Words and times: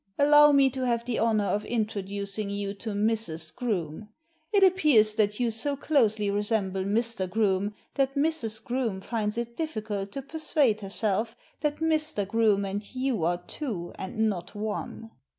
Allow 0.17 0.51
me 0.51 0.71
to 0.71 0.83
have 0.87 1.05
the 1.05 1.19
honour 1.19 1.43
of 1.45 1.63
intro 1.63 2.01
ducing 2.01 2.49
you 2.49 2.73
to 2.73 2.89
Mrs. 2.93 3.55
Groome. 3.55 4.09
It 4.51 4.63
appears 4.63 5.13
that 5.13 5.39
you 5.39 5.51
so 5.51 5.75
closely 5.75 6.31
resemble 6.31 6.83
Mr. 6.83 7.29
Groome 7.29 7.75
that 7.93 8.15
Mrs. 8.15 8.63
Groome 8.63 9.01
finds 9.01 9.37
it 9.37 9.55
difficult 9.55 10.11
to 10.13 10.23
persuade 10.23 10.81
herself 10.81 11.35
that 11.59 11.77
Mr. 11.81 12.27
Groome 12.27 12.65
and 12.65 12.95
you 12.95 13.23
are 13.23 13.43
two, 13.45 13.93
and 13.95 14.27
not 14.27 14.55
one." 14.55 15.11